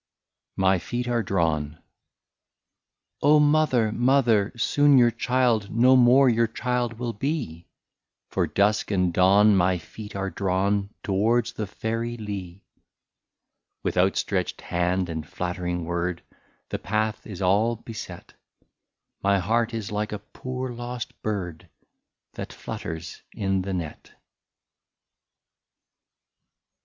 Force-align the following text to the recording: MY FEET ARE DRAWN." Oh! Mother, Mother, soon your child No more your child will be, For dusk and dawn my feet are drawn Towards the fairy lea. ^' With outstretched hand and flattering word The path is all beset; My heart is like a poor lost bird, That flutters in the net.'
MY 0.55 0.79
FEET 0.79 1.07
ARE 1.07 1.21
DRAWN." 1.21 1.77
Oh! 3.21 3.39
Mother, 3.39 3.91
Mother, 3.91 4.51
soon 4.57 4.97
your 4.97 5.11
child 5.11 5.69
No 5.69 5.95
more 5.95 6.27
your 6.27 6.47
child 6.47 6.93
will 6.93 7.13
be, 7.13 7.67
For 8.31 8.47
dusk 8.47 8.89
and 8.89 9.13
dawn 9.13 9.55
my 9.55 9.77
feet 9.77 10.15
are 10.15 10.31
drawn 10.31 10.89
Towards 11.03 11.53
the 11.53 11.67
fairy 11.67 12.17
lea. 12.17 12.63
^' 12.79 12.83
With 13.83 13.95
outstretched 13.95 14.61
hand 14.61 15.07
and 15.07 15.23
flattering 15.23 15.85
word 15.85 16.23
The 16.69 16.79
path 16.79 17.27
is 17.27 17.39
all 17.39 17.75
beset; 17.75 18.33
My 19.21 19.37
heart 19.37 19.71
is 19.71 19.91
like 19.91 20.11
a 20.11 20.17
poor 20.17 20.71
lost 20.71 21.21
bird, 21.21 21.69
That 22.33 22.51
flutters 22.51 23.21
in 23.33 23.61
the 23.61 23.73
net.' 23.75 24.11